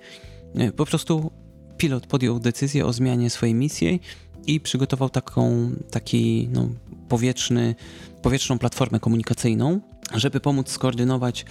e, 0.55 0.73
po 0.73 0.87
prostu 0.87 1.31
pilot 1.77 2.07
podjął 2.07 2.41
decyzję 2.41 2.87
o 2.87 2.93
zmianie 2.93 3.31
swojej 3.31 3.55
misji 3.55 4.01
i 4.47 4.61
przygotował 4.61 5.11
taką, 5.11 5.71
taki 5.91 6.49
no, 6.53 6.69
powietrzny, 7.09 7.75
powietrzną 8.23 8.59
platformę 8.59 9.01
komunikacyjną, 9.01 9.81
żeby 10.15 10.41
pomóc 10.41 10.69
skoordynować 10.69 11.45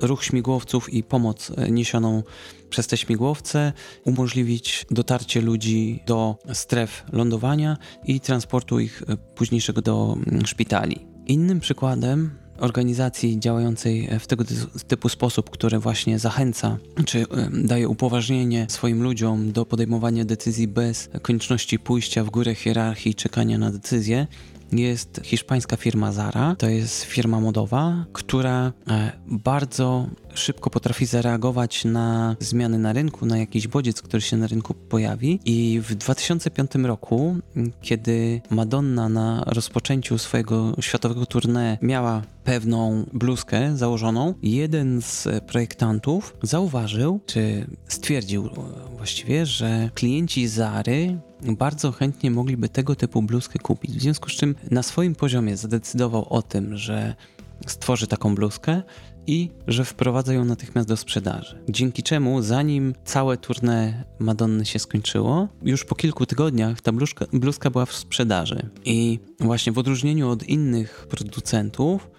ruch 0.00 0.24
śmigłowców 0.24 0.92
i 0.92 1.02
pomoc 1.02 1.52
e, 1.56 1.70
niesioną 1.70 2.22
przez 2.70 2.86
te 2.86 2.96
śmigłowce, 2.96 3.72
umożliwić 4.04 4.86
dotarcie 4.90 5.40
ludzi 5.40 6.02
do 6.06 6.38
stref 6.52 7.04
lądowania 7.12 7.76
i 8.04 8.20
transportu 8.20 8.80
ich 8.80 9.02
e, 9.08 9.16
późniejszego 9.16 9.82
do 9.82 10.16
mm, 10.26 10.46
szpitali. 10.46 11.06
Innym 11.26 11.60
przykładem 11.60 12.30
organizacji 12.58 13.40
działającej 13.40 14.08
w 14.20 14.26
tego 14.26 14.44
typu 14.88 15.08
sposób, 15.08 15.50
który 15.50 15.78
właśnie 15.78 16.18
zachęca 16.18 16.78
czy 17.06 17.26
daje 17.52 17.88
upoważnienie 17.88 18.66
swoim 18.68 19.02
ludziom 19.02 19.52
do 19.52 19.66
podejmowania 19.66 20.24
decyzji 20.24 20.68
bez 20.68 21.08
konieczności 21.22 21.78
pójścia 21.78 22.24
w 22.24 22.30
górę 22.30 22.54
hierarchii 22.54 23.12
i 23.12 23.14
czekania 23.14 23.58
na 23.58 23.70
decyzję, 23.70 24.26
jest 24.72 25.20
hiszpańska 25.24 25.76
firma 25.76 26.12
Zara. 26.12 26.56
To 26.58 26.68
jest 26.68 27.02
firma 27.04 27.40
modowa, 27.40 28.04
która 28.12 28.72
e, 28.90 29.12
bardzo 29.26 30.06
szybko 30.34 30.70
potrafi 30.70 31.06
zareagować 31.06 31.84
na 31.84 32.36
zmiany 32.40 32.78
na 32.78 32.92
rynku, 32.92 33.26
na 33.26 33.38
jakiś 33.38 33.68
bodziec, 33.68 34.02
który 34.02 34.20
się 34.20 34.36
na 34.36 34.46
rynku 34.46 34.74
pojawi. 34.74 35.40
I 35.44 35.80
w 35.82 35.94
2005 35.94 36.70
roku, 36.74 37.36
kiedy 37.80 38.40
Madonna 38.50 39.08
na 39.08 39.44
rozpoczęciu 39.46 40.18
swojego 40.18 40.74
światowego 40.80 41.24
tournée 41.24 41.76
miała 41.82 42.22
pewną 42.44 43.04
bluzkę 43.12 43.76
założoną, 43.76 44.34
jeden 44.42 45.02
z 45.02 45.28
projektantów 45.46 46.36
zauważył, 46.42 47.20
czy 47.26 47.66
stwierdził 47.88 48.48
właściwie, 48.96 49.46
że 49.46 49.90
klienci 49.94 50.48
Zary 50.48 51.18
bardzo 51.42 51.92
chętnie 51.92 52.30
mogliby 52.30 52.68
tego 52.68 52.96
typu 52.96 53.22
bluzkę 53.22 53.58
kupić. 53.58 53.90
W 53.90 54.00
związku 54.00 54.28
z 54.28 54.32
czym 54.32 54.54
na 54.70 54.82
swoim 54.82 55.14
poziomie 55.14 55.56
zadecydował 55.56 56.28
o 56.28 56.42
tym, 56.42 56.76
że 56.76 57.14
stworzy 57.66 58.06
taką 58.06 58.34
bluzkę 58.34 58.82
i 59.26 59.50
że 59.68 59.84
wprowadza 59.84 60.32
ją 60.32 60.44
natychmiast 60.44 60.88
do 60.88 60.96
sprzedaży. 60.96 61.58
Dzięki 61.68 62.02
czemu, 62.02 62.42
zanim 62.42 62.94
całe 63.04 63.36
tournée 63.36 63.92
Madonny 64.18 64.66
się 64.66 64.78
skończyło, 64.78 65.48
już 65.62 65.84
po 65.84 65.94
kilku 65.94 66.26
tygodniach 66.26 66.80
ta 66.80 66.92
bluzka, 66.92 67.26
bluzka 67.32 67.70
była 67.70 67.86
w 67.86 67.92
sprzedaży. 67.92 68.70
I 68.84 69.18
właśnie 69.40 69.72
w 69.72 69.78
odróżnieniu 69.78 70.28
od 70.28 70.42
innych 70.42 71.06
producentów, 71.10 72.10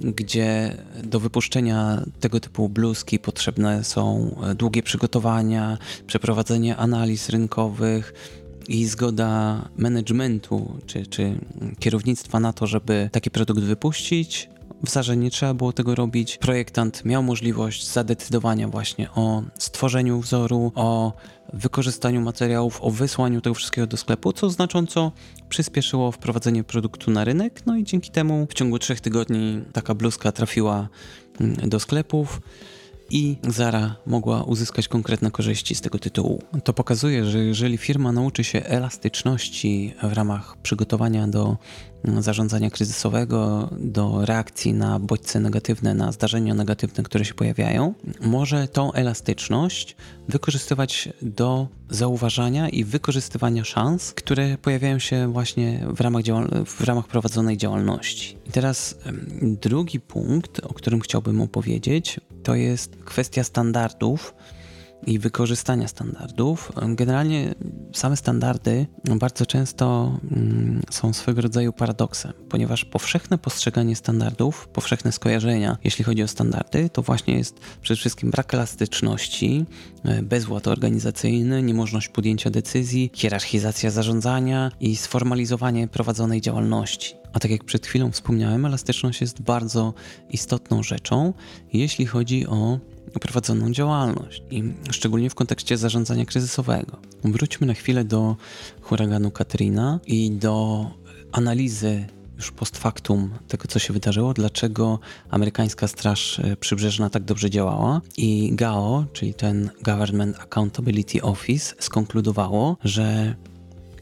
gdzie 0.00 0.76
do 1.04 1.20
wypuszczenia 1.20 2.04
tego 2.20 2.40
typu 2.40 2.68
bluzki 2.68 3.18
potrzebne 3.18 3.84
są 3.84 4.36
długie 4.56 4.82
przygotowania, 4.82 5.78
przeprowadzenie 6.06 6.76
analiz 6.76 7.28
rynkowych, 7.28 8.14
i 8.68 8.86
zgoda 8.86 9.62
managementu 9.76 10.78
czy, 10.86 11.06
czy 11.06 11.34
kierownictwa 11.78 12.40
na 12.40 12.52
to, 12.52 12.66
żeby 12.66 13.08
taki 13.12 13.30
produkt 13.30 13.60
wypuścić. 13.60 14.48
W 14.84 14.90
Zarze 14.90 15.16
nie 15.16 15.30
trzeba 15.30 15.54
było 15.54 15.72
tego 15.72 15.94
robić. 15.94 16.38
Projektant 16.38 17.04
miał 17.04 17.22
możliwość 17.22 17.86
zadecydowania 17.86 18.68
właśnie 18.68 19.10
o 19.10 19.42
stworzeniu 19.58 20.20
wzoru, 20.20 20.72
o 20.74 21.12
wykorzystaniu 21.52 22.20
materiałów, 22.20 22.82
o 22.82 22.90
wysłaniu 22.90 23.40
tego 23.40 23.54
wszystkiego 23.54 23.86
do 23.86 23.96
sklepu, 23.96 24.32
co 24.32 24.50
znacząco 24.50 25.12
przyspieszyło 25.48 26.12
wprowadzenie 26.12 26.64
produktu 26.64 27.10
na 27.10 27.24
rynek. 27.24 27.66
No 27.66 27.76
i 27.76 27.84
dzięki 27.84 28.10
temu 28.10 28.46
w 28.50 28.54
ciągu 28.54 28.78
trzech 28.78 29.00
tygodni 29.00 29.62
taka 29.72 29.94
bluzka 29.94 30.32
trafiła 30.32 30.88
mm, 31.40 31.68
do 31.68 31.80
sklepów 31.80 32.40
i 33.12 33.36
Zara 33.48 33.96
mogła 34.06 34.42
uzyskać 34.42 34.88
konkretne 34.88 35.30
korzyści 35.30 35.74
z 35.74 35.80
tego 35.80 35.98
tytułu. 35.98 36.42
To 36.64 36.72
pokazuje, 36.72 37.24
że 37.24 37.38
jeżeli 37.38 37.78
firma 37.78 38.12
nauczy 38.12 38.44
się 38.44 38.62
elastyczności 38.62 39.94
w 40.02 40.12
ramach 40.12 40.56
przygotowania 40.62 41.28
do 41.28 41.56
zarządzania 42.18 42.70
kryzysowego, 42.70 43.70
do 43.78 44.26
reakcji 44.26 44.74
na 44.74 44.98
bodźce 44.98 45.40
negatywne, 45.40 45.94
na 45.94 46.12
zdarzenia 46.12 46.54
negatywne, 46.54 47.04
które 47.04 47.24
się 47.24 47.34
pojawiają, 47.34 47.94
może 48.20 48.68
tą 48.68 48.92
elastyczność 48.92 49.96
wykorzystywać 50.28 51.08
do 51.22 51.68
zauważania 51.90 52.68
i 52.68 52.84
wykorzystywania 52.84 53.64
szans, 53.64 54.12
które 54.12 54.58
pojawiają 54.58 54.98
się 54.98 55.32
właśnie 55.32 55.86
w 55.96 56.00
ramach, 56.00 56.24
w 56.66 56.80
ramach 56.80 57.08
prowadzonej 57.08 57.56
działalności. 57.56 58.36
I 58.46 58.50
teraz 58.50 58.98
drugi 59.42 60.00
punkt, 60.00 60.60
o 60.60 60.74
którym 60.74 61.00
chciałbym 61.00 61.40
opowiedzieć, 61.40 62.20
to 62.42 62.54
jest 62.54 62.96
kwestia 63.04 63.44
standardów 63.44 64.34
i 65.06 65.18
wykorzystania 65.18 65.88
standardów. 65.88 66.72
Generalnie 66.88 67.54
same 67.92 68.16
standardy 68.16 68.86
bardzo 69.16 69.46
często 69.46 70.18
mm, 70.30 70.82
są 70.90 71.12
swego 71.12 71.40
rodzaju 71.40 71.72
paradoksem, 71.72 72.32
ponieważ 72.48 72.84
powszechne 72.84 73.38
postrzeganie 73.38 73.96
standardów, 73.96 74.68
powszechne 74.68 75.12
skojarzenia, 75.12 75.78
jeśli 75.84 76.04
chodzi 76.04 76.22
o 76.22 76.28
standardy, 76.28 76.90
to 76.90 77.02
właśnie 77.02 77.36
jest 77.36 77.60
przede 77.80 77.98
wszystkim 77.98 78.30
brak 78.30 78.54
elastyczności, 78.54 79.64
e, 80.04 80.22
bezład 80.22 80.68
organizacyjny, 80.68 81.62
niemożność 81.62 82.08
podjęcia 82.08 82.50
decyzji, 82.50 83.10
hierarchizacja 83.14 83.90
zarządzania 83.90 84.70
i 84.80 84.96
sformalizowanie 84.96 85.88
prowadzonej 85.88 86.40
działalności. 86.40 87.14
A 87.32 87.40
tak 87.40 87.50
jak 87.50 87.64
przed 87.64 87.86
chwilą 87.86 88.10
wspomniałem, 88.10 88.66
elastyczność 88.66 89.20
jest 89.20 89.42
bardzo 89.42 89.94
istotną 90.30 90.82
rzeczą, 90.82 91.32
jeśli 91.72 92.06
chodzi 92.06 92.46
o 92.46 92.78
prowadzoną 93.20 93.72
działalność 93.72 94.42
i 94.50 94.64
szczególnie 94.90 95.30
w 95.30 95.34
kontekście 95.34 95.78
zarządzania 95.78 96.24
kryzysowego. 96.24 96.98
Wróćmy 97.24 97.66
na 97.66 97.74
chwilę 97.74 98.04
do 98.04 98.36
huraganu 98.80 99.30
Katrina 99.30 100.00
i 100.06 100.30
do 100.30 100.86
analizy 101.32 102.06
już 102.36 102.52
post 102.52 102.78
factum 102.78 103.30
tego, 103.48 103.68
co 103.68 103.78
się 103.78 103.92
wydarzyło, 103.92 104.34
dlaczego 104.34 104.98
amerykańska 105.30 105.88
Straż 105.88 106.40
Przybrzeżna 106.60 107.10
tak 107.10 107.24
dobrze 107.24 107.50
działała. 107.50 108.00
I 108.16 108.50
GAO, 108.54 109.04
czyli 109.12 109.34
ten 109.34 109.70
Government 109.82 110.38
Accountability 110.40 111.22
Office, 111.22 111.74
skonkludowało, 111.78 112.76
że 112.84 113.34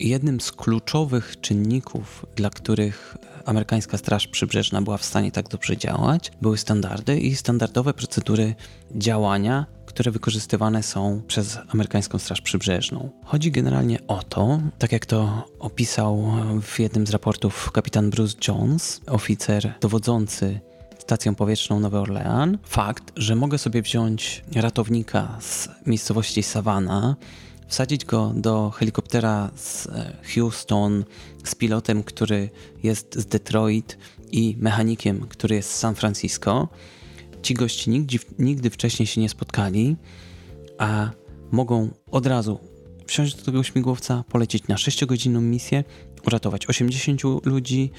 jednym 0.00 0.40
z 0.40 0.52
kluczowych 0.52 1.40
czynników, 1.40 2.26
dla 2.36 2.50
których 2.50 3.16
amerykańska 3.44 3.98
Straż 3.98 4.26
Przybrzeżna 4.26 4.82
była 4.82 4.96
w 4.96 5.04
stanie 5.04 5.32
tak 5.32 5.48
dobrze 5.48 5.76
działać, 5.76 6.32
były 6.42 6.58
standardy 6.58 7.18
i 7.18 7.36
standardowe 7.36 7.94
procedury 7.94 8.54
działania, 8.94 9.66
które 9.86 10.10
wykorzystywane 10.10 10.82
są 10.82 11.22
przez 11.26 11.58
amerykańską 11.68 12.18
Straż 12.18 12.40
Przybrzeżną. 12.40 13.10
Chodzi 13.24 13.50
generalnie 13.50 13.98
o 14.06 14.22
to, 14.22 14.60
tak 14.78 14.92
jak 14.92 15.06
to 15.06 15.48
opisał 15.58 16.32
w 16.62 16.80
jednym 16.80 17.06
z 17.06 17.10
raportów 17.10 17.72
kapitan 17.72 18.10
Bruce 18.10 18.36
Jones, 18.48 19.00
oficer 19.06 19.74
dowodzący 19.80 20.60
stacją 20.98 21.34
powietrzną 21.34 21.80
Nowy 21.80 21.98
Orlean, 21.98 22.58
fakt, 22.64 23.12
że 23.16 23.36
mogę 23.36 23.58
sobie 23.58 23.82
wziąć 23.82 24.44
ratownika 24.54 25.36
z 25.40 25.68
miejscowości 25.86 26.42
Savannah, 26.42 27.14
wsadzić 27.70 28.04
go 28.04 28.32
do 28.36 28.70
helikoptera 28.70 29.50
z 29.56 29.86
e, 29.86 30.16
Houston, 30.34 31.04
z 31.44 31.54
pilotem, 31.54 32.02
który 32.02 32.50
jest 32.82 33.14
z 33.14 33.26
Detroit 33.26 33.98
i 34.32 34.56
mechanikiem, 34.58 35.26
który 35.28 35.54
jest 35.54 35.70
z 35.70 35.78
San 35.78 35.94
Francisco. 35.94 36.68
Ci 37.42 37.54
gości 37.54 37.90
nigdy, 37.90 38.18
nigdy 38.38 38.70
wcześniej 38.70 39.06
się 39.06 39.20
nie 39.20 39.28
spotkali, 39.28 39.96
a 40.78 41.10
mogą 41.50 41.90
od 42.10 42.26
razu 42.26 42.58
wsiąść 43.06 43.36
do 43.36 43.42
tego 43.42 43.62
śmigłowca, 43.62 44.24
polecieć 44.28 44.68
na 44.68 44.74
6-godzinną 44.74 45.40
misję, 45.40 45.84
uratować 46.26 46.66
80 46.66 47.22
ludzi 47.44 47.90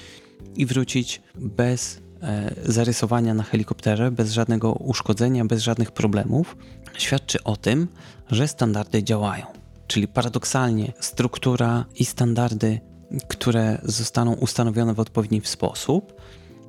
i 0.55 0.65
wrócić 0.65 1.21
bez 1.35 2.01
e, 2.21 2.55
zarysowania 2.65 3.33
na 3.33 3.43
helikopterze, 3.43 4.11
bez 4.11 4.31
żadnego 4.31 4.73
uszkodzenia, 4.73 5.45
bez 5.45 5.61
żadnych 5.61 5.91
problemów, 5.91 6.57
świadczy 6.97 7.43
o 7.43 7.55
tym, 7.57 7.87
że 8.31 8.47
standardy 8.47 9.03
działają. 9.03 9.60
Czyli 9.91 10.07
paradoksalnie 10.07 10.93
struktura 10.99 11.85
i 11.95 12.05
standardy, 12.05 12.79
które 13.27 13.81
zostaną 13.83 14.33
ustanowione 14.33 14.93
w 14.93 14.99
odpowiedni 14.99 15.41
sposób, 15.43 16.21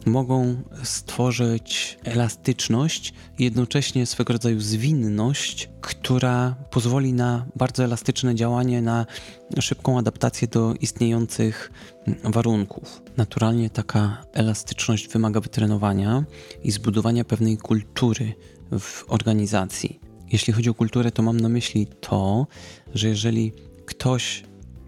mogą 0.06 0.62
stworzyć 0.82 1.98
elastyczność 2.04 3.14
i 3.38 3.44
jednocześnie 3.44 4.06
swego 4.06 4.32
rodzaju 4.32 4.60
zwinność, 4.60 5.70
która 5.80 6.56
pozwoli 6.70 7.12
na 7.12 7.46
bardzo 7.56 7.84
elastyczne 7.84 8.34
działanie, 8.34 8.82
na 8.82 9.06
szybką 9.60 9.98
adaptację 9.98 10.48
do 10.48 10.74
istniejących 10.80 11.72
warunków. 12.24 13.02
Naturalnie 13.16 13.70
taka 13.70 14.24
elastyczność 14.32 15.08
wymaga 15.08 15.40
wytrenowania 15.40 16.24
i 16.62 16.70
zbudowania 16.70 17.24
pewnej 17.24 17.56
kultury 17.56 18.34
w 18.78 19.04
organizacji. 19.08 20.11
Jeśli 20.32 20.52
chodzi 20.52 20.70
o 20.70 20.74
kulturę, 20.74 21.10
to 21.10 21.22
mam 21.22 21.40
na 21.40 21.48
myśli 21.48 21.86
to, 22.00 22.46
że 22.94 23.08
jeżeli 23.08 23.52
ktoś 23.86 24.44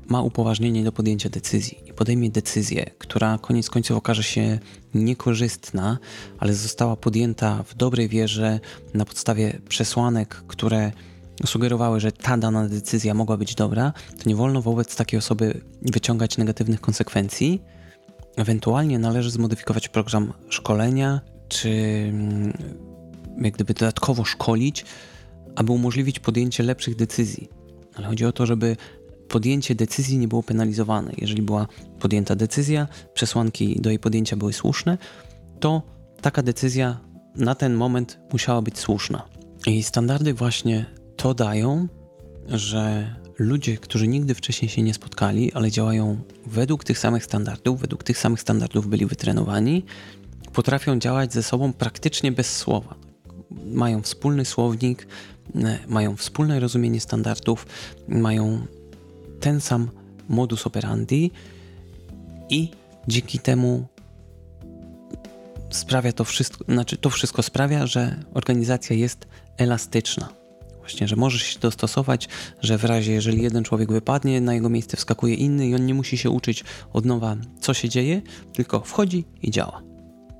ma 0.07 0.23
upoważnienie 0.23 0.85
do 0.85 0.93
podjęcia 0.93 1.29
decyzji 1.29 1.79
i 1.87 1.93
podejmie 1.93 2.31
decyzję, 2.31 2.91
która 2.99 3.39
koniec 3.39 3.71
końców 3.71 3.97
okaże 3.97 4.23
się 4.23 4.59
niekorzystna, 4.95 5.99
ale 6.39 6.55
została 6.55 6.97
podjęta 6.97 7.63
w 7.63 7.75
dobrej 7.75 8.09
wierze 8.09 8.61
na 8.95 9.05
podstawie 9.05 9.61
przesłanek, 9.69 10.43
które 10.47 10.93
sugerowały, 11.47 12.01
że 12.01 12.13
ta 12.13 12.37
dana 12.37 12.69
decyzja 12.69 13.15
mogła 13.15 13.37
być 13.37 13.55
dobra, 13.55 13.93
to 14.23 14.29
nie 14.29 14.37
wolno 14.37 14.63
wobec 14.63 14.97
takiej 14.97 15.19
osoby 15.19 15.61
wyciągać 15.83 16.39
negatywnych 16.39 16.81
konsekwencji. 16.81 17.63
Ewentualnie 18.37 18.99
należy 18.99 19.31
zmodyfikować 19.31 19.89
program 19.89 20.33
szkolenia, 20.49 21.21
czy 21.49 21.69
mm, 22.09 22.53
jak 23.41 23.55
gdyby 23.55 23.75
dodatkowo 23.75 24.25
szkolić, 24.25 24.85
aby 25.57 25.73
umożliwić 25.73 26.19
podjęcie 26.19 26.63
lepszych 26.63 26.97
decyzji. 26.97 27.49
Ale 27.95 28.07
chodzi 28.07 28.25
o 28.25 28.33
to, 28.33 28.47
żeby 28.47 28.77
podjęcie 29.29 29.75
decyzji 29.75 30.19
nie 30.19 30.29
było 30.29 30.43
penalizowane. 30.43 31.13
Jeżeli 31.19 31.43
była 31.43 31.67
podjęta 32.01 32.37
decyzja, 32.37 32.89
przesłanki 33.15 33.81
do 33.81 33.91
jej 33.91 33.99
podjęcia 33.99 34.37
były 34.37 34.53
słuszne, 34.53 34.99
to 35.61 35.83
taka 36.21 36.43
decyzja 36.43 37.01
na 37.37 37.55
ten 37.55 37.75
moment 37.75 38.19
musiała 38.33 38.63
być 38.63 38.79
słuszna. 38.79 39.29
I 39.67 39.83
standardy 39.83 40.35
właśnie 40.35 40.87
to 41.17 41.35
dają, 41.35 41.89
że 42.49 43.15
ludzie, 43.39 43.77
którzy 43.77 44.09
nigdy 44.09 44.35
wcześniej 44.35 44.69
się 44.69 44.83
nie 44.83 44.95
spotkali, 44.95 45.53
ale 45.53 45.71
działają 45.71 46.19
według 46.47 46.85
tych 46.85 46.99
samych 46.99 47.25
standardów, 47.25 47.81
według 47.81 48.03
tych 48.03 48.19
samych 48.19 48.41
standardów 48.41 48.89
byli 48.89 49.07
wytrenowani, 49.07 49.85
potrafią 50.53 50.99
działać 50.99 51.33
ze 51.33 51.43
sobą 51.43 51.73
praktycznie 51.73 52.33
bez 52.33 52.57
słowa. 52.57 52.95
Mają 53.67 54.03
wspólny 54.03 54.45
słownik, 54.45 55.07
mają 55.89 56.17
wspólne 56.17 56.61
rozumienie 56.61 57.01
standardów, 57.01 57.67
mają 58.09 58.67
ten 59.41 59.61
sam 59.61 59.91
modus 60.29 60.67
operandi 60.67 61.31
i 62.49 62.71
dzięki 63.09 63.39
temu 63.39 63.87
sprawia 65.71 66.13
to 66.13 66.25
wszystko, 66.25 66.65
znaczy 66.69 66.97
to 66.97 67.11
wszystko 67.11 67.43
sprawia, 67.43 67.87
że 67.87 68.25
organizacja 68.35 68.97
jest 68.97 69.27
elastyczna. 69.57 70.29
Właśnie, 70.79 71.09
że 71.09 71.17
możesz 71.17 71.43
się 71.43 71.59
dostosować, 71.61 72.29
że 72.61 72.79
w 72.79 72.85
razie, 72.85 73.13
jeżeli 73.13 73.43
jeden 73.43 73.65
człowiek 73.65 73.93
wypadnie, 73.93 74.41
na 74.41 74.55
jego 74.55 74.69
miejsce 74.69 74.97
wskakuje 74.97 75.35
inny 75.35 75.69
i 75.69 75.75
on 75.75 75.87
nie 75.87 75.95
musi 75.95 76.19
się 76.19 76.31
uczyć 76.31 76.65
od 76.93 77.05
nowa, 77.05 77.37
co 77.61 77.75
się 77.75 77.89
dzieje, 77.89 78.23
tylko 78.53 78.81
wchodzi 78.81 79.25
i 79.43 79.51
działa. 79.51 79.94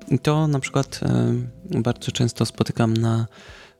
I 0.07 0.19
to 0.19 0.47
na 0.47 0.59
przykład 0.59 0.99
y, 1.75 1.81
bardzo 1.81 2.11
często 2.11 2.45
spotykam 2.45 2.93
na 2.93 3.27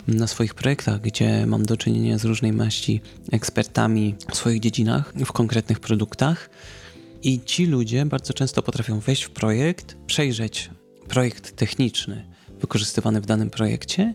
na 0.08 0.28
swoich 0.28 0.54
projektach, 0.54 1.02
gdzie 1.02 1.46
mam 1.46 1.66
do 1.66 1.78
czynienia 1.78 2.18
z 2.18 2.26
różnej 2.26 2.54
maści 2.54 3.02
ekspertami 3.32 4.16
w 4.32 4.36
swoich 4.36 4.60
dziedzinach, 4.60 5.14
w 5.26 5.32
konkretnych 5.32 5.80
produktach. 5.80 6.50
I 7.24 7.42
ci 7.46 7.66
ludzie 7.66 8.06
bardzo 8.06 8.34
często 8.34 8.62
potrafią 8.62 9.00
wejść 9.00 9.24
w 9.24 9.30
projekt, 9.30 9.98
przejrzeć 10.08 10.70
projekt 11.08 11.56
techniczny 11.56 12.26
wykorzystywany 12.60 13.22
w 13.22 13.26
danym 13.26 13.50
projekcie 13.50 14.14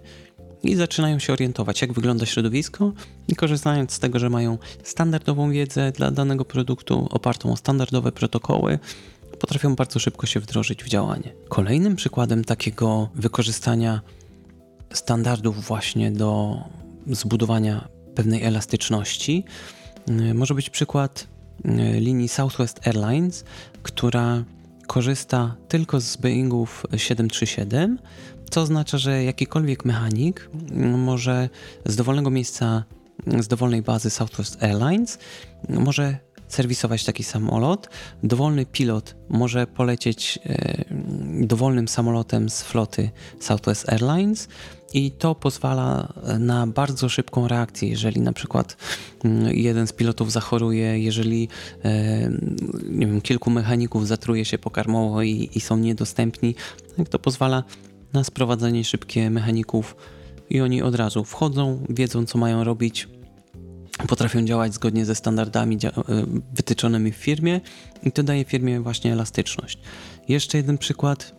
i 0.62 0.76
zaczynają 0.76 1.18
się 1.18 1.32
orientować, 1.32 1.82
jak 1.82 1.92
wygląda 1.92 2.26
środowisko, 2.26 2.92
i 3.28 3.36
korzystając 3.36 3.92
z 3.92 3.98
tego, 3.98 4.18
że 4.18 4.30
mają 4.30 4.58
standardową 4.82 5.50
wiedzę 5.50 5.92
dla 5.92 6.10
danego 6.10 6.44
produktu, 6.44 7.08
opartą 7.10 7.52
o 7.52 7.56
standardowe 7.56 8.12
protokoły, 8.12 8.78
potrafią 9.40 9.74
bardzo 9.74 9.98
szybko 9.98 10.26
się 10.26 10.40
wdrożyć 10.40 10.84
w 10.84 10.88
działanie. 10.88 11.32
Kolejnym 11.48 11.96
przykładem 11.96 12.44
takiego 12.44 13.08
wykorzystania 13.14 14.00
standardów 14.92 15.64
właśnie 15.64 16.12
do 16.12 16.56
zbudowania 17.06 17.88
pewnej 18.14 18.42
elastyczności 18.44 19.44
y, 20.10 20.34
może 20.34 20.54
być 20.54 20.70
przykład 20.70 21.26
y, 21.64 22.00
linii 22.00 22.28
Southwest 22.28 22.86
Airlines, 22.86 23.44
która 23.82 24.44
korzysta 24.86 25.56
tylko 25.68 26.00
z 26.00 26.16
Boeingów 26.16 26.86
737, 26.96 27.98
co 28.50 28.60
oznacza, 28.60 28.98
że 28.98 29.24
jakikolwiek 29.24 29.84
mechanik 29.84 30.50
może 30.96 31.48
z 31.86 31.96
dowolnego 31.96 32.30
miejsca, 32.30 32.84
z 33.38 33.48
dowolnej 33.48 33.82
bazy 33.82 34.10
Southwest 34.10 34.62
Airlines 34.62 35.18
może 35.68 36.18
serwisować 36.50 37.04
taki 37.04 37.24
samolot. 37.24 37.88
Dowolny 38.22 38.66
pilot 38.66 39.14
może 39.28 39.66
polecieć 39.66 40.38
dowolnym 41.40 41.88
samolotem 41.88 42.50
z 42.50 42.62
floty 42.62 43.10
Southwest 43.40 43.88
Airlines 43.88 44.48
i 44.94 45.10
to 45.10 45.34
pozwala 45.34 46.12
na 46.38 46.66
bardzo 46.66 47.08
szybką 47.08 47.48
reakcję, 47.48 47.88
jeżeli 47.88 48.20
na 48.20 48.32
przykład 48.32 48.76
mm, 49.24 49.56
jeden 49.56 49.86
z 49.86 49.92
pilotów 49.92 50.32
zachoruje, 50.32 50.98
jeżeli 50.98 51.48
e, 51.84 52.30
nie 52.90 53.06
wiem, 53.06 53.20
kilku 53.20 53.50
mechaników 53.50 54.06
zatruje 54.06 54.44
się 54.44 54.58
pokarmowo 54.58 55.22
i, 55.22 55.50
i 55.54 55.60
są 55.60 55.76
niedostępni, 55.76 56.54
to 57.10 57.18
pozwala 57.18 57.64
na 58.12 58.24
sprowadzenie 58.24 58.84
szybkie 58.84 59.30
mechaników 59.30 59.96
i 60.50 60.60
oni 60.60 60.82
od 60.82 60.94
razu 60.94 61.24
wchodzą, 61.24 61.86
wiedzą 61.88 62.26
co 62.26 62.38
mają 62.38 62.64
robić, 62.64 63.08
potrafią 64.08 64.44
działać 64.44 64.74
zgodnie 64.74 65.04
ze 65.04 65.14
standardami 65.14 65.78
e, 65.84 65.90
wytyczonymi 66.54 67.12
w 67.12 67.16
firmie 67.16 67.60
i 68.02 68.12
to 68.12 68.22
daje 68.22 68.44
firmie 68.44 68.80
właśnie 68.80 69.12
elastyczność. 69.12 69.78
Jeszcze 70.28 70.56
jeden 70.56 70.78
przykład 70.78 71.34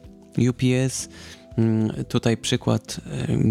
UPS 0.49 1.09
Mm, 1.57 2.05
tutaj 2.05 2.37
przykład 2.37 3.01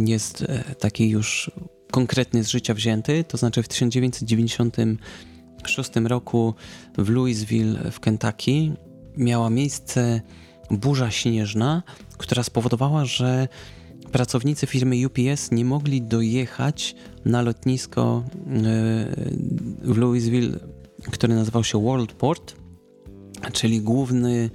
jest 0.04 0.42
e, 0.42 0.74
taki 0.74 1.08
już 1.08 1.50
konkretny 1.90 2.44
z 2.44 2.48
życia 2.48 2.74
wzięty, 2.74 3.24
to 3.24 3.36
znaczy 3.36 3.62
w 3.62 3.68
1996 3.68 5.90
roku 6.04 6.54
w 6.98 7.08
Louisville 7.08 7.90
w 7.90 8.00
Kentucky 8.00 8.72
miała 9.16 9.50
miejsce 9.50 10.20
burza 10.70 11.10
śnieżna, 11.10 11.82
która 12.18 12.42
spowodowała, 12.42 13.04
że 13.04 13.48
pracownicy 14.12 14.66
firmy 14.66 14.96
UPS 15.06 15.50
nie 15.50 15.64
mogli 15.64 16.02
dojechać 16.02 16.94
na 17.24 17.42
lotnisko 17.42 18.24
e, 18.26 18.30
w 19.82 19.98
Louisville, 19.98 20.58
które 21.10 21.34
nazywał 21.34 21.64
się 21.64 21.82
Worldport, 21.82 22.56
czyli 23.52 23.80
główny 23.80 24.50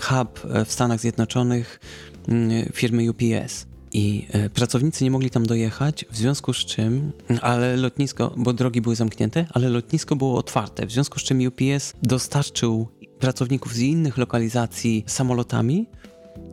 hub 0.00 0.40
w 0.66 0.72
Stanach 0.72 1.00
Zjednoczonych 1.00 1.80
Mm, 2.28 2.72
firmy 2.72 3.10
UPS. 3.10 3.66
I 3.92 4.26
e, 4.30 4.50
pracownicy 4.50 5.04
nie 5.04 5.10
mogli 5.10 5.30
tam 5.30 5.46
dojechać, 5.46 6.04
w 6.10 6.16
związku 6.16 6.52
z 6.52 6.56
czym, 6.56 7.12
ale 7.42 7.76
lotnisko, 7.76 8.34
bo 8.36 8.52
drogi 8.52 8.80
były 8.80 8.96
zamknięte, 8.96 9.46
ale 9.50 9.68
lotnisko 9.68 10.16
było 10.16 10.38
otwarte, 10.38 10.86
w 10.86 10.92
związku 10.92 11.18
z 11.18 11.22
czym 11.22 11.46
UPS 11.46 11.92
dostarczył 12.02 12.88
pracowników 13.18 13.74
z 13.74 13.78
innych 13.78 14.18
lokalizacji 14.18 15.04
samolotami. 15.06 15.86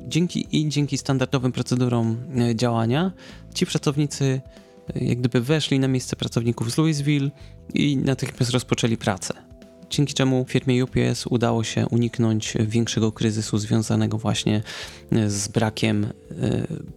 Dzięki 0.07 0.47
i 0.51 0.69
dzięki 0.69 0.97
standardowym 0.97 1.51
procedurom 1.51 2.17
e, 2.37 2.55
działania, 2.55 3.11
ci 3.53 3.65
pracownicy 3.65 4.41
e, 4.95 5.05
jak 5.05 5.19
gdyby 5.19 5.41
weszli 5.41 5.79
na 5.79 5.87
miejsce 5.87 6.15
pracowników 6.15 6.71
z 6.71 6.77
Louisville 6.77 7.31
i 7.73 7.97
natychmiast 7.97 8.51
rozpoczęli 8.51 8.97
pracę 8.97 9.33
dzięki 9.89 10.13
czemu 10.13 10.45
firmie 10.49 10.83
UPS 10.83 11.27
udało 11.29 11.63
się 11.63 11.87
uniknąć 11.87 12.53
większego 12.59 13.11
kryzysu 13.11 13.57
związanego 13.57 14.17
właśnie 14.17 14.63
e, 15.11 15.29
z 15.29 15.47
brakiem 15.47 16.07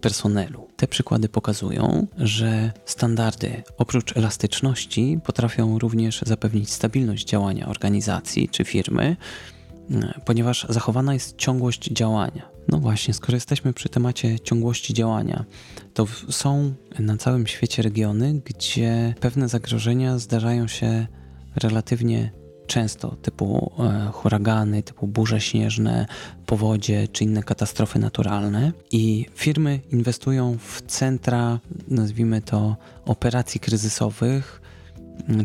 personelu. 0.00 0.68
Te 0.76 0.88
przykłady 0.88 1.28
pokazują, 1.28 2.06
że 2.18 2.72
standardy 2.84 3.62
oprócz 3.78 4.16
elastyczności 4.16 5.18
potrafią 5.24 5.78
również 5.78 6.20
zapewnić 6.26 6.70
stabilność 6.70 7.28
działania 7.28 7.68
organizacji 7.68 8.48
czy 8.48 8.64
firmy, 8.64 9.16
ponieważ 10.24 10.66
zachowana 10.68 11.14
jest 11.14 11.36
ciągłość 11.36 11.90
działania. 11.90 12.48
No 12.68 12.78
właśnie, 12.78 13.14
skoro 13.14 13.36
jesteśmy 13.36 13.72
przy 13.72 13.88
temacie 13.88 14.40
ciągłości 14.40 14.94
działania, 14.94 15.44
to 15.94 16.06
są 16.28 16.74
na 16.98 17.16
całym 17.16 17.46
świecie 17.46 17.82
regiony, 17.82 18.40
gdzie 18.44 19.14
pewne 19.20 19.48
zagrożenia 19.48 20.18
zdarzają 20.18 20.68
się 20.68 21.06
relatywnie 21.56 22.30
często, 22.66 23.16
typu 23.22 23.72
e, 23.78 24.10
huragany, 24.12 24.82
typu 24.82 25.06
burze 25.06 25.40
śnieżne, 25.40 26.06
powodzie 26.46 27.08
czy 27.08 27.24
inne 27.24 27.42
katastrofy 27.42 27.98
naturalne. 27.98 28.72
I 28.90 29.26
firmy 29.34 29.80
inwestują 29.90 30.58
w 30.58 30.82
centra, 30.86 31.60
nazwijmy 31.88 32.40
to, 32.40 32.76
operacji 33.04 33.60
kryzysowych, 33.60 34.60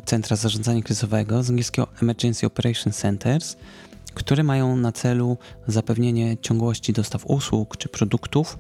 centra 0.06 0.36
zarządzania 0.36 0.82
kryzysowego, 0.82 1.44
z 1.44 1.50
angielskiego 1.50 1.88
Emergency 2.02 2.46
Operation 2.46 2.94
Centers, 2.94 3.56
które 4.14 4.44
mają 4.44 4.76
na 4.76 4.92
celu 4.92 5.38
zapewnienie 5.68 6.38
ciągłości 6.38 6.94
dostaw 6.94 7.26
usług 7.26 7.78
czy 7.78 7.90
produktów 7.90 8.58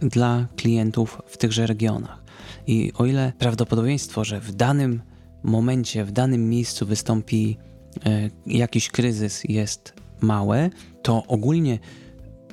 dla 0.00 0.46
klientów 0.56 1.22
w 1.26 1.36
tychże 1.36 1.66
regionach. 1.66 2.22
I 2.66 2.92
o 2.94 3.06
ile 3.06 3.32
prawdopodobieństwo, 3.38 4.24
że 4.24 4.40
w 4.40 4.54
danym 4.54 5.02
momencie, 5.42 6.04
w 6.04 6.12
danym 6.12 6.50
miejscu 6.50 6.86
wystąpi 6.86 7.58
e, 8.06 8.30
jakiś 8.46 8.88
kryzys 8.88 9.44
jest 9.44 9.94
małe, 10.20 10.70
to 11.02 11.22
ogólnie 11.26 11.78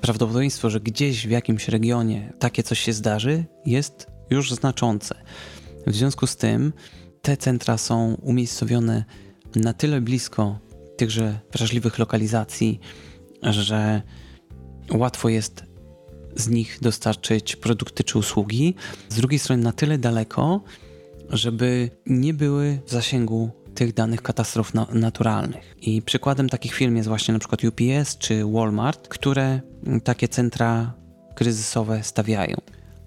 prawdopodobieństwo, 0.02 0.70
że 0.70 0.80
gdzieś 0.80 1.28
w 1.28 1.30
jakimś 1.30 1.68
regionie 1.68 2.34
takie 2.40 2.64
coś 2.64 2.80
się 2.80 2.94
zdarzy, 2.94 3.46
jest 3.66 4.08
już 4.30 4.54
znaczące. 4.54 5.16
W 5.88 5.96
związku 5.96 6.28
z 6.28 6.36
tym 6.36 6.74
te 7.22 7.38
centra 7.38 7.78
są 7.78 8.18
umiejscowione 8.22 9.06
na 9.56 9.74
tyle 9.74 10.02
blisko 10.02 10.60
tychże 11.00 11.40
wrażliwych 11.52 12.00
lokalizacji, 12.00 12.80
że 13.44 14.02
łatwo 14.94 15.30
jest 15.30 15.64
z 16.36 16.50
nich 16.50 16.78
dostarczyć 16.82 17.56
produkty 17.56 18.04
czy 18.04 18.20
usługi. 18.20 18.76
Z 19.10 19.16
drugiej 19.16 19.40
strony 19.40 19.64
na 19.64 19.72
tyle 19.72 19.98
daleko, 19.98 20.64
żeby 21.30 21.90
nie 22.06 22.34
były 22.34 22.80
w 22.86 22.92
zasięgu 22.92 23.52
tych 23.76 23.94
danych 23.94 24.22
katastrof 24.22 24.74
na 24.74 24.88
naturalnych. 24.94 25.76
I 25.82 26.02
przykładem 26.02 26.50
takich 26.50 26.74
firm 26.74 26.96
jest 26.96 27.08
właśnie 27.08 27.34
na 27.34 27.40
przykład 27.40 27.62
UPS 27.64 28.18
czy 28.18 28.46
Walmart, 28.46 29.08
które 29.08 29.62
takie 30.04 30.28
centra 30.28 30.94
kryzysowe 31.36 32.04
stawiają. 32.04 32.58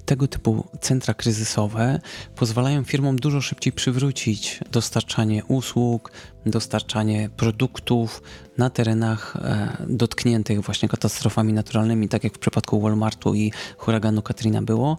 Tego 0.07 0.29
typu 0.29 0.65
centra 0.81 1.15
kryzysowe 1.15 2.01
pozwalają 2.37 2.85
firmom 2.85 3.17
dużo 3.17 3.41
szybciej 3.41 3.73
przywrócić 3.73 4.61
dostarczanie 4.73 5.45
usług, 5.45 6.13
dostarczanie 6.47 7.31
produktów 7.37 8.23
na 8.59 8.71
terenach 8.71 9.37
e, 9.37 9.77
dotkniętych 9.89 10.61
właśnie 10.61 10.89
katastrofami 10.89 11.53
naturalnymi, 11.53 12.09
tak 12.09 12.25
jak 12.25 12.35
w 12.35 12.39
przypadku 12.39 12.81
Walmartu 12.81 13.35
i 13.35 13.53
huraganu 13.77 14.23
Katrina 14.23 14.63
było, 14.63 14.99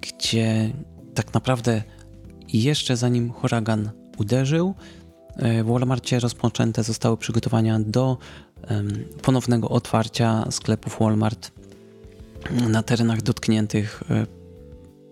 gdzie 0.00 0.72
tak 1.14 1.34
naprawdę 1.34 1.82
jeszcze 2.52 2.96
zanim 2.96 3.32
huragan 3.32 3.90
uderzył, 4.18 4.74
e, 5.36 5.64
w 5.64 5.66
Walmartie 5.66 6.20
rozpoczęte 6.20 6.82
zostały 6.82 7.16
przygotowania 7.16 7.80
do 7.80 8.18
ponownego 9.22 9.68
otwarcia 9.68 10.46
sklepów 10.50 10.96
Walmart 11.00 11.50
na 12.50 12.82
terenach 12.82 13.22
dotkniętych 13.22 14.02
e, 14.10 14.26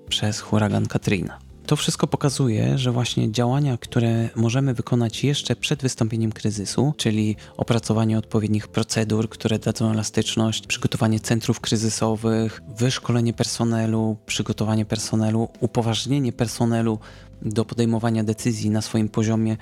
przez 0.08 0.40
huragan 0.40 0.86
Katrina. 0.86 1.38
To 1.66 1.76
wszystko 1.76 2.06
pokazuje, 2.06 2.78
że 2.78 2.92
właśnie 2.92 3.32
działania, 3.32 3.76
które 3.76 4.28
możemy 4.36 4.74
wykonać 4.74 5.24
jeszcze 5.24 5.56
przed 5.56 5.82
wystąpieniem 5.82 6.32
kryzysu, 6.32 6.94
czyli 6.96 7.36
opracowanie 7.56 8.18
odpowiednich 8.18 8.68
procedur, 8.68 9.28
które 9.28 9.58
dadzą 9.58 9.90
elastyczność, 9.90 10.66
przygotowanie 10.66 11.20
centrów 11.20 11.60
kryzysowych, 11.60 12.60
wyszkolenie 12.78 13.32
personelu, 13.32 14.16
przygotowanie 14.26 14.84
personelu, 14.84 15.48
upoważnienie 15.60 16.32
personelu 16.32 16.98
do 17.42 17.64
podejmowania 17.64 18.24
decyzji 18.24 18.70
na 18.70 18.82
swoim 18.82 19.08
poziomie 19.08 19.56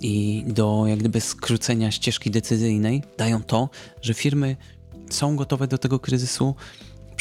i 0.00 0.44
do 0.46 0.84
jak 0.86 0.98
gdyby 0.98 1.20
skrócenia 1.20 1.90
ścieżki 1.90 2.30
decyzyjnej, 2.30 3.02
dają 3.18 3.42
to, 3.42 3.68
że 4.00 4.14
firmy 4.14 4.56
są 5.10 5.36
gotowe 5.36 5.68
do 5.68 5.78
tego 5.78 5.98
kryzysu, 5.98 6.54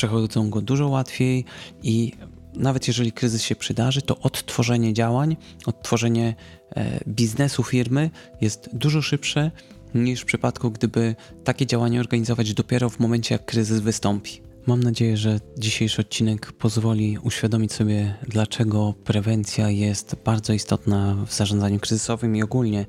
przechodzą 0.02 0.50
go 0.50 0.62
dużo 0.62 0.88
łatwiej 0.88 1.46
i 1.84 2.12
nawet 2.54 2.88
jeżeli 2.88 3.12
kryzys 3.12 3.44
się 3.44 3.56
przydarzy, 3.56 4.02
to 4.02 4.20
odtworzenie 4.20 4.94
działań, 4.94 5.38
odtworzenie 5.66 6.36
e, 6.76 7.00
biznesu 7.08 7.64
firmy 7.64 8.10
jest 8.42 8.70
dużo 8.74 9.02
szybsze 9.02 9.52
niż 9.96 10.22
w 10.22 10.26
przypadku, 10.26 10.72
gdyby 10.72 11.16
takie 11.44 11.66
działania 11.66 12.00
organizować 12.00 12.54
dopiero 12.54 12.90
w 12.90 13.00
momencie, 13.00 13.36
jak 13.36 13.46
kryzys 13.46 13.80
wystąpi. 13.80 14.42
Mam 14.68 14.84
nadzieję, 14.84 15.18
że 15.18 15.40
dzisiejszy 15.58 16.02
odcinek 16.02 16.52
pozwoli 16.52 17.18
uświadomić 17.24 17.74
sobie, 17.74 18.16
dlaczego 18.28 18.94
prewencja 19.04 19.70
jest 19.70 20.16
bardzo 20.26 20.54
istotna 20.54 21.18
w 21.28 21.34
zarządzaniu 21.34 21.80
kryzysowym 21.80 22.36
i 22.36 22.44
ogólnie 22.44 22.86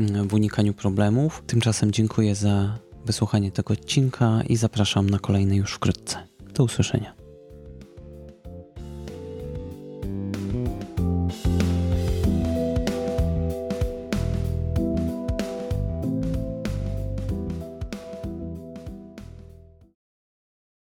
mm, 0.00 0.28
w 0.28 0.34
unikaniu 0.34 0.74
problemów. 0.74 1.42
Tymczasem 1.46 1.92
dziękuję 1.92 2.34
za 2.34 2.78
wysłuchanie 3.06 3.52
tego 3.52 3.72
odcinka 3.72 4.42
i 4.48 4.56
zapraszam 4.56 5.10
na 5.10 5.18
kolejny 5.18 5.56
już 5.56 5.72
wkrótce. 5.72 6.33
Do 6.54 6.64
usłyszenia. 6.64 7.23